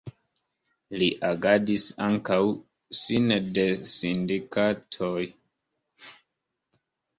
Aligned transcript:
Li 1.01 1.09
agadis 1.27 1.85
ankaŭ 2.05 2.39
sine 3.01 3.39
de 3.59 3.67
sindikatoj. 3.93 5.23